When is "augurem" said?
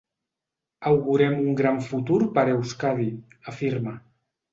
0.91-1.35